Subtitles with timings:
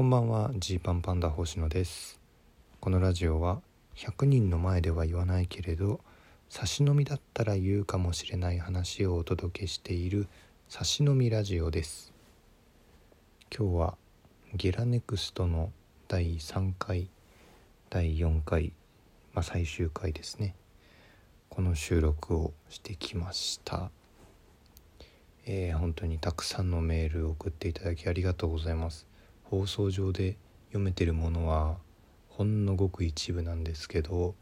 [0.00, 0.50] こんばんは。
[0.56, 2.18] ジーパンパンダ星野です。
[2.80, 3.60] このラジオは
[3.96, 6.00] 100人の前では言わないけれど
[6.48, 10.26] 差し飲みだったら言うかもしれない話をお届けしている
[10.70, 12.14] 差し飲みラジオです。
[13.54, 13.98] 今日は
[14.54, 15.70] ゲラネクストの
[16.08, 17.10] 第3回
[17.90, 18.72] 第4回、
[19.34, 20.54] まあ、最終回ですね。
[21.50, 23.90] この収録をしてきました。
[25.44, 29.09] えー、本当にたくさんのメールを送っていただきありがとうございます。
[29.50, 30.36] 放送上で
[30.68, 31.76] 読めてるものは
[32.28, 34.36] ほんのごく一部なんですけど、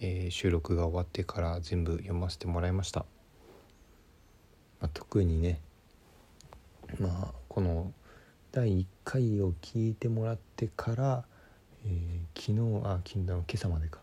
[0.00, 3.06] えー、収録が終わってから全部読ませてもらいました、
[4.80, 5.60] まあ、特にね
[6.98, 7.92] まあこの
[8.50, 11.24] 第1回を聞いてもらってから、
[11.86, 14.00] えー、昨日あ昨日今朝までか。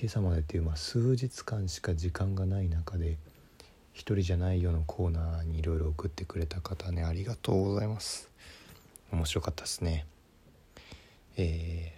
[0.00, 3.18] 今朝までっていう、まあ、数日間しか時間がない中で
[3.92, 8.30] 一人じゃないよのコーナーにいろいろ送ってくれた方ねありがとうございます。
[9.12, 10.06] 面白かったですね。
[11.36, 11.92] え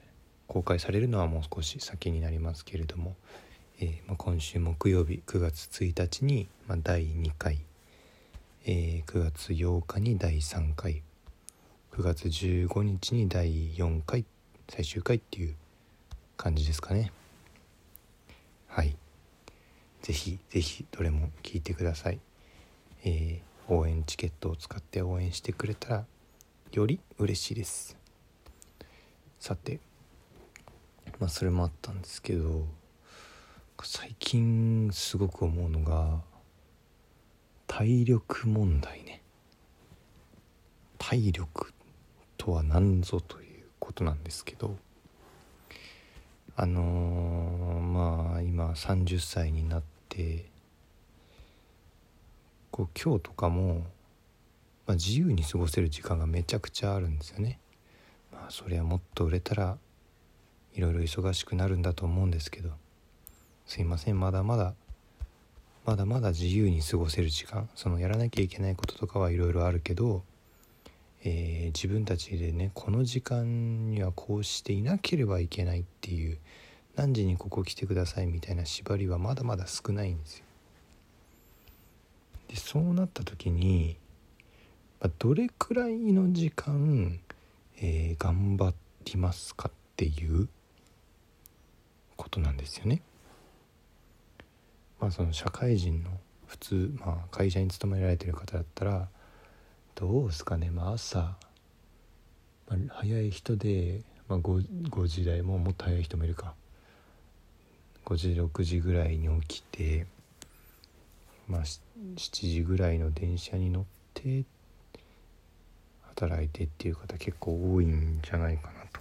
[0.49, 3.17] ー、公開されるのはもう少し先になりますけれども、
[3.81, 7.59] えー、まあ、今週木曜日9月1日に、まあ、第2回、
[8.67, 11.03] えー、9月8日に第3回
[11.93, 14.25] 9月15日に第4回
[14.69, 15.55] 最終回っていう
[16.37, 17.13] 感じですかね。
[18.69, 18.97] はい。
[20.03, 22.21] ぜひぜひどれも聞いてください、
[23.05, 26.05] えー、応援チケットを使って応援してくれたら
[26.73, 27.97] より嬉しいです。
[29.39, 29.81] さて
[31.19, 32.67] まあそれもあったんですけど
[33.83, 36.21] 最近すごく思うのが
[37.67, 39.23] 体力問題ね。
[40.99, 41.73] 体力
[42.37, 44.77] とは何ぞということなんですけど
[46.57, 50.51] あのー、まあ今30歳になって
[52.71, 53.83] こう今日とかも、
[54.91, 57.61] まあ、自由に過ごせる時間がめちゃくちゃあるんですよね。
[58.33, 59.79] まあそれはもっと売れたら
[60.75, 62.71] いろいろ忙しくなるんだと思うんですけど
[63.67, 64.75] すいませんまだまだ
[65.85, 70.25] まだまだ自由に過ごせる時間そのやらなきゃいけないこととかはいろいろあるけど
[71.23, 76.39] えー、自分たちでねこの時間にはこうしていなければいけないっていう
[76.97, 80.45] 何時にここ来てくださいみたいな縛りはまだまだ少ないんですよ。
[82.49, 83.97] でそうなった時に、
[85.01, 87.21] ま、どれくらいの時間、
[87.79, 88.75] えー、頑張
[89.07, 90.49] りますかっていう
[92.17, 93.03] ことなんですよね。
[95.01, 96.11] まあその社会人の
[96.47, 99.09] 普通、まあ、会社に勤められてる方だったら
[99.95, 101.37] どうですかね、まあ、朝、
[102.69, 106.55] まあ、早い人で、まあ5、5, 時台ももっと早い人もいるか
[108.05, 110.07] 5時6時ぐらいに起きて、
[111.49, 111.79] まあ、7
[112.17, 113.85] 時ぐらいの電車に乗っ
[114.15, 114.45] て
[116.29, 119.01] 働いてっていう方結構多いんじゃないかなと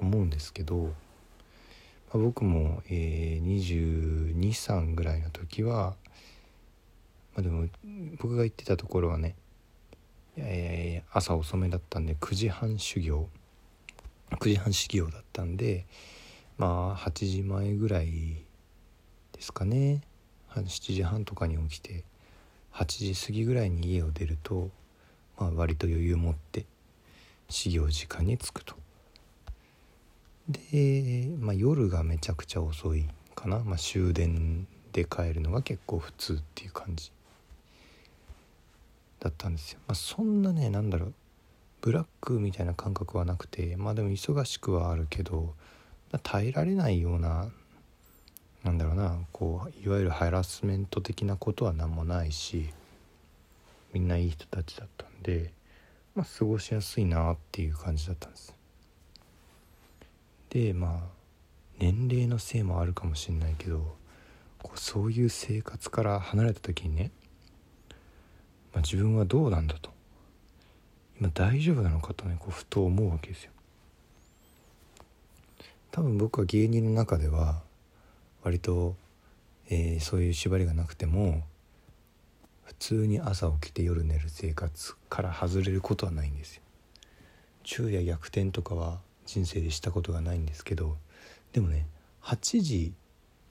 [0.00, 0.90] 思うんですけど、ま
[2.14, 5.94] あ、僕も、えー、223ぐらいの時は、
[7.34, 7.66] まあ、でも
[8.18, 9.34] 僕が行ってたところはね
[10.34, 13.28] えー、朝遅めだったんで9時半修行
[14.30, 15.84] 9時半始業だったんで
[16.56, 18.36] まあ8時前ぐらい
[19.32, 20.02] ですかね。
[20.54, 22.04] 7時半とかに起きて
[22.74, 24.70] 8時過ぎぐらいに家を出ると、
[25.38, 26.66] まあ、割と余裕持って
[27.48, 28.74] 始業時間に着くと。
[30.48, 37.10] で、まあ、夜がめちゃくちゃ遅いかな、まあ、終電で帰るのが結構普通っていう感じ
[39.20, 39.78] だったんですよ。
[39.86, 41.14] まあ、そんなね何だろう
[41.80, 45.54] ブラックみたいな感覚はなくてまあでも忙しくはあるけど
[46.22, 47.50] 耐えられないような
[48.62, 52.70] なんだろうなこういわゆるハラスメント的なことは何もないし
[53.92, 55.52] みんないい人たちだったんで、
[56.14, 58.54] まあ、過ごしやすいなっていう感じだったんです。
[60.50, 61.00] でまあ
[61.78, 63.96] 年齢のせいもあるかもしれないけど
[64.62, 67.10] こうそういう生活から離れた時にね
[68.72, 69.90] まあ、自分はどうなんだと
[71.20, 73.52] 今大丈夫なのかとねこうふと思うわけですよ
[75.90, 77.60] 多分僕は芸人の中では
[78.42, 78.96] 割と、
[79.68, 81.42] えー、そういう縛りがなくても
[82.78, 86.62] 普通に朝起きて夜寝る生活から外れることはないんですよ。
[87.62, 90.96] 昼夜逆転とかは人生でしたことがないんですけど
[91.52, 91.86] でもね
[92.22, 92.92] 8時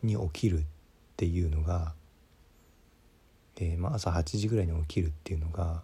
[0.04, 0.64] に起きるっ
[1.16, 1.94] ていうのが
[3.58, 5.84] えー、まあ、朝8時ぐらいに起きるっていうのが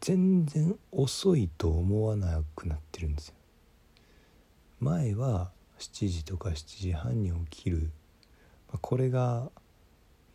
[0.00, 3.34] 全然遅いと思わなくなってるんですよ。
[4.80, 7.90] 前は7時とか7時半に起きる、
[8.68, 9.48] まあ、これが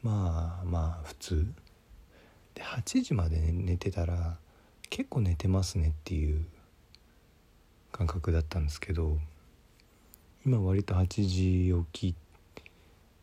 [0.01, 1.47] まあまあ普通。
[2.57, 4.37] で8時まで寝てたら
[4.89, 6.43] 結構寝てますねっていう
[7.91, 9.19] 感覚だったんですけど
[10.43, 12.15] 今割と8時起き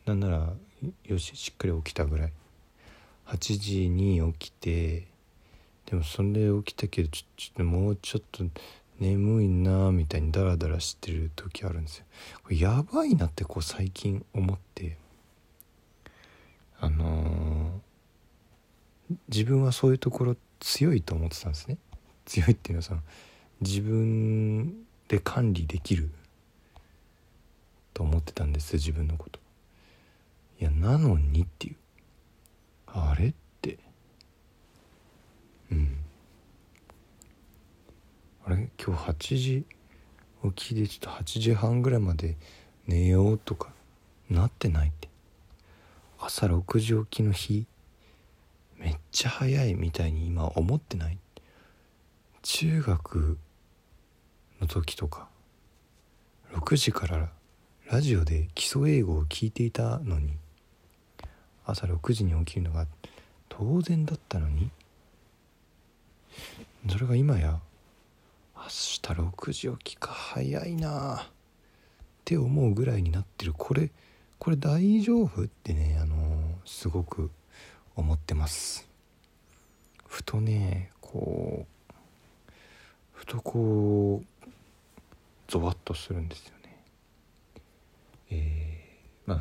[0.07, 0.53] なんなら
[1.05, 2.33] よししっかり起きたぐらい。
[3.27, 5.09] 8時に起きて
[5.87, 8.45] でもそれで起きたけどちょっともうちょっと
[9.01, 12.05] 眠いなみたいにダラダラしてる時あるんですよ。
[12.45, 14.99] これやばいなってこう最近思って。
[16.81, 17.64] あのー、
[19.29, 21.79] 自分はそういうところ強いと思ってたんですね。
[22.25, 23.01] 強いっていうのはその
[23.61, 26.11] 自分で管理できる
[27.93, 29.39] と思ってたんです自分のこと。
[30.61, 31.77] いやなのにっていう。
[32.87, 33.79] あれって。
[35.71, 35.97] うん。
[38.47, 38.69] あれ？
[38.83, 39.65] 今日8時
[40.57, 42.37] 起きでちょっと8時半ぐらいまで
[42.87, 43.71] 寝ようとか
[44.31, 45.09] なってないって。
[46.19, 47.67] 朝6時起きの日
[48.85, 51.19] めっちゃ早いみたいに今思ってない？
[52.43, 53.39] 中学
[54.61, 55.29] の時とか。
[56.53, 57.31] 6時から
[57.91, 60.37] ラジオで基礎英語を聞いていたのに。
[61.65, 62.87] 朝6時に起きるのが
[63.49, 64.71] 当然だったのに。
[66.87, 67.61] それが今や
[68.55, 71.23] 明日6時起きか早いな。
[71.23, 71.27] っ
[72.27, 73.55] て思うぐらいになってる。
[73.57, 73.91] これ
[74.39, 75.45] これ大丈夫？
[75.45, 76.17] ってねあの
[76.67, 77.31] すごく
[77.97, 78.89] 思ってます。
[80.07, 81.93] ふとねこう
[83.13, 84.51] ふとこう
[85.49, 86.85] ゾワッとするんですよね。
[88.31, 89.41] えー、まあ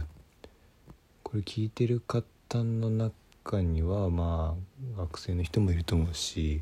[1.23, 2.23] これ聞いてる方
[2.63, 4.55] の中にはま
[4.95, 6.61] あ学生の人もいると思うし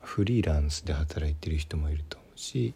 [0.00, 2.74] フリーランスで働いてる人もいると思うし、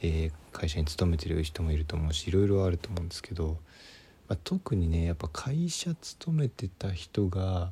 [0.00, 3.56] えー、会社に勤めてる人もいると思うしいろいろあると思うんですけど、
[4.28, 7.70] まあ、特にねやっぱ会社勤めてた人が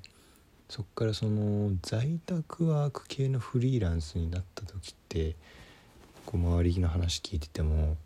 [0.68, 5.34] そっからその在宅ワーク系のフリーランスになった時って
[6.26, 7.96] こう周りの話聞いてても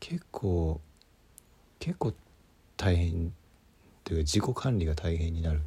[0.00, 0.80] 結構
[1.78, 2.12] 結構
[2.76, 3.32] 大変
[4.04, 5.62] というか自己管理が大変になる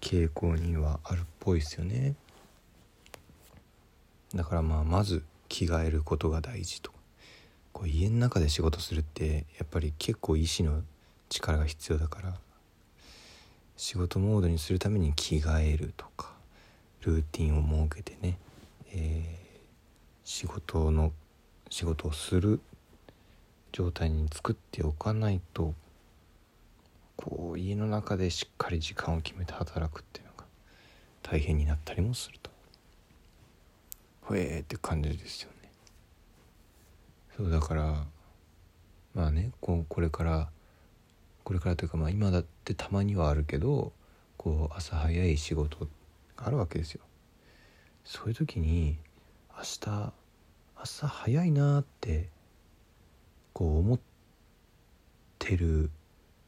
[0.00, 2.14] 傾向にはあるっぽいですよね。
[4.34, 6.93] だからまあまず着替えることが大事と
[7.74, 10.82] こう家の中で仕事するってやっぱり結構意志の
[11.28, 12.34] 力が必要だから
[13.76, 16.32] 仕事モードにするために着替えるとか
[17.04, 18.38] ルーティンを設けてね、
[18.92, 19.58] えー、
[20.22, 21.12] 仕事の
[21.68, 22.60] 仕事をする
[23.72, 25.74] 状態に作っておかないと
[27.16, 30.44] こう家の中でしっかり時間を決めて働くっていうのが
[31.22, 32.50] 大変になったりもすると。
[34.22, 35.50] ほえーって感じですよ
[37.36, 38.04] そうだから
[39.14, 40.50] まあねここれから
[41.42, 43.92] これからというかまあ今だってたまにはあるけど
[44.36, 45.88] こう朝早い仕事
[46.36, 47.00] があるわけですよ。
[48.04, 48.98] そういう時に
[49.56, 50.12] 明日
[50.76, 52.28] 朝早いなって
[53.52, 54.00] こう思っ
[55.38, 55.90] てる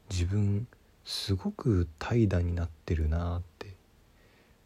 [0.09, 0.67] 自分
[1.03, 3.73] すごく怠惰になってるなって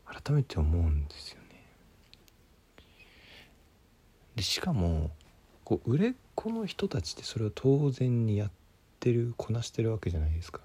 [0.06, 1.64] 改めて思うんですよね。
[4.36, 5.12] でしかも
[5.72, 8.52] こう売れっ子の人たちってそれを当然にやっ
[9.00, 10.60] てるこなしてるわけじゃないですか。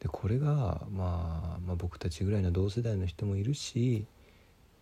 [0.00, 4.06] でこれが、まあ、まあ僕たちぐらいの同世代の人もいるし、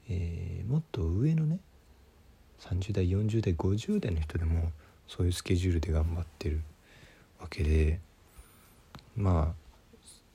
[0.08, 1.58] えー、もっと上のね
[2.60, 4.70] 30代40代50代の人でも
[5.08, 6.60] そういうスケジュールで頑張ってる
[7.40, 7.98] わけで
[9.16, 9.76] まあ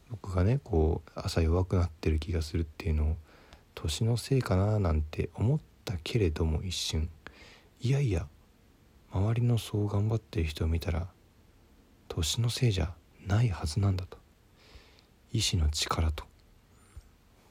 [0.10, 3.16] 僕がねこう朝弱くなってる気がするっていうのを
[3.74, 7.08] 年のせいかななんて思ったけれども一瞬
[7.80, 8.28] いやいや
[9.14, 11.08] 周りのそう頑張ってる人を見たら
[12.08, 12.94] 年のせいじゃ
[13.28, 14.18] ないはずなんだと。
[15.34, 16.26] 意志の力と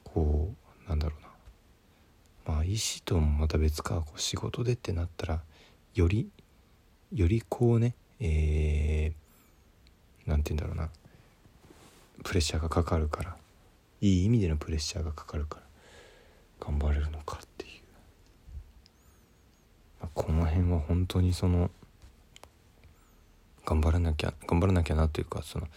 [0.03, 0.53] こ
[0.85, 2.55] うなんだろうな。
[2.55, 5.41] まあ意志ともまた別かこう仕事でってなったら
[5.95, 6.29] より
[7.13, 10.89] よりこうねえー、なんて言うんだろうな。
[12.23, 13.35] プレッシャーがかかるから
[13.99, 15.63] いい意味でのプレッシャーがかかるから
[16.59, 17.70] 頑張れるのかっていう。
[20.13, 21.69] この辺は本当にその
[23.65, 25.67] 頑張らなきゃ頑張らなきゃなというかその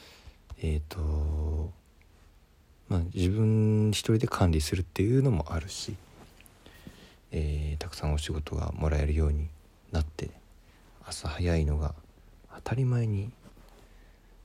[0.58, 1.70] えっ、ー、と
[2.88, 5.94] まあ自分一人で管理するっていうのもあるし、
[7.32, 9.48] えー、たくさんお仕事がもらえるように
[9.92, 10.30] なって
[11.06, 11.94] 朝早いのが
[12.56, 13.30] 当たり前に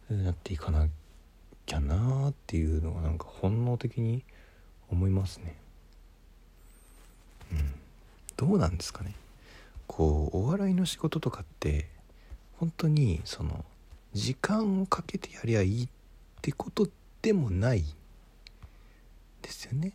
[0.09, 0.87] なっていかな
[1.65, 4.23] きゃなっていうのがなんか本能的に
[4.91, 5.55] 思いますね。
[7.51, 7.73] うん、
[8.35, 9.13] どうなんですかね。
[9.99, 11.89] こうお笑いの仕事とかって
[12.53, 13.65] 本当にその
[14.13, 15.89] 時間をかけてやりゃいいっ
[16.41, 16.87] てこと
[17.21, 17.83] でもない。
[19.41, 19.91] ですよね。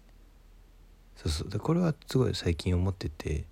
[1.17, 1.49] そうそう。
[1.49, 3.47] でこれはすごい最近思ってて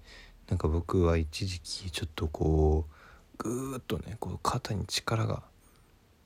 [0.51, 5.43] なんか僕は一時期ちょっとこうぐーっとねこう肩に力が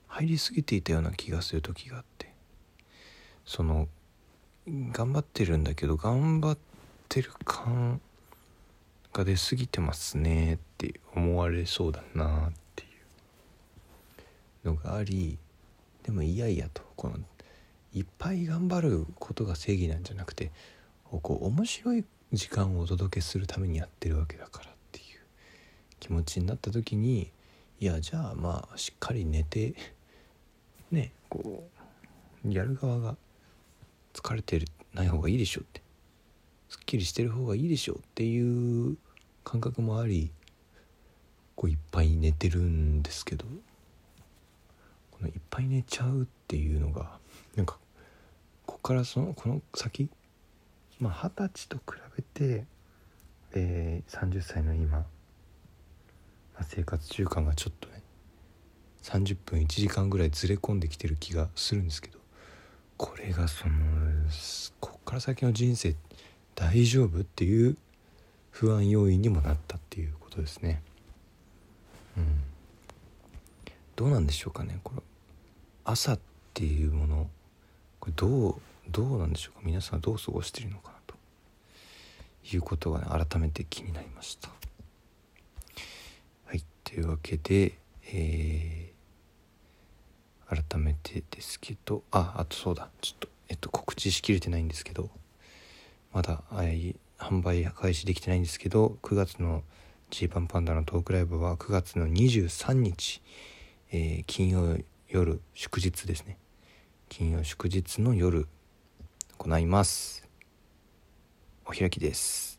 [0.07, 2.33] 入りすぎていたような気がする時があって。
[3.45, 3.87] その
[4.67, 6.57] 頑張ってるんだけど頑張っ
[7.07, 8.01] てる感
[9.17, 12.87] が出過ぎてますねって思われそうだなってい
[14.63, 15.39] うのがあり
[16.03, 17.15] でもいやいやとこの
[17.93, 20.51] いっぱい頑張ることが正義なんじゃなくて
[21.09, 25.05] こう面白い時間をお届けするためにやってるわけだからっていう
[25.99, 27.31] 気持ちになった時に
[27.79, 29.73] いやじゃあまあしっかり寝て
[30.91, 31.67] ねこ
[32.45, 33.15] うやる側が
[34.13, 35.81] 疲れてない方がいいでしょって
[36.69, 38.97] すっきりしてる方がいいでしょっていう
[39.47, 40.29] 感覚もあり
[41.55, 43.45] こういっぱい寝てるんですけど
[45.09, 47.17] このいっぱい寝ちゃうっていうのが
[47.55, 47.77] なんか
[48.65, 50.09] ここからそのこの先
[50.99, 51.83] まあ二十歳と比
[52.17, 52.65] べて、
[53.53, 55.05] えー、30歳の今、ま
[56.59, 58.01] あ、生活習慣がちょっとね
[59.03, 62.19] 30分1時間ぐらいずれ込んできてる気がするんですけど
[62.97, 63.75] これがその
[64.81, 65.95] こっから先の人生
[66.53, 67.77] 大丈夫っていう
[68.59, 70.81] 不安要因にもなったっていうことですね。
[72.17, 72.41] うん、
[73.95, 74.79] どうなんでしょうかね。
[74.83, 75.03] これ
[75.85, 76.19] 朝っ
[76.55, 77.29] ていうもの
[77.99, 78.55] これどう
[78.89, 79.61] どうなんでしょうか。
[79.63, 81.13] 皆さんどう過ごしているのかなと。
[82.51, 84.49] いうことがね改めて気になりました。
[86.45, 86.63] はい。
[86.83, 87.77] というわけで
[88.11, 92.89] えー、改めてですけどああとそうだ。
[93.01, 95.11] ちょっとえっと告知しきれてないんですけど
[96.11, 96.41] まだ
[97.17, 99.63] 販売開始できてないんですけど9月の
[100.09, 103.21] ジーパンパンダのトークライブは9月の23日、
[103.91, 104.77] えー、金曜
[105.09, 106.37] 夜祝日ですね。
[107.09, 108.47] 金曜祝日の夜
[109.37, 110.27] 行います。
[111.65, 112.56] お開きです。